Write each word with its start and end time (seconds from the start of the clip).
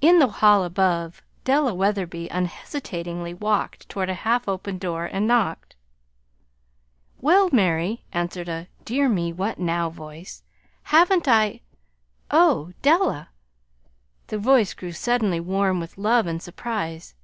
In 0.00 0.20
the 0.20 0.26
hall 0.28 0.64
above 0.64 1.20
Della 1.44 1.74
Wetherby 1.74 2.28
unhesitatingly 2.30 3.34
walked 3.34 3.90
toward 3.90 4.08
a 4.08 4.14
half 4.24 4.48
open 4.48 4.78
door, 4.78 5.04
and 5.04 5.26
knocked. 5.26 5.76
"Well, 7.20 7.50
Mary," 7.52 8.02
answered 8.10 8.48
a 8.48 8.68
"dear 8.86 9.06
me 9.06 9.34
what 9.34 9.58
now" 9.58 9.90
voice. 9.90 10.42
"Haven't 10.84 11.28
I 11.28 11.60
Oh, 12.30 12.72
Della!" 12.80 13.28
The 14.28 14.38
voice 14.38 14.72
grew 14.72 14.92
suddenly 14.92 15.40
warm 15.40 15.78
with 15.78 15.98
love 15.98 16.26
and 16.26 16.40
surprise. 16.40 17.14